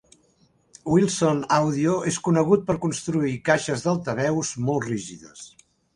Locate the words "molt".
4.71-4.89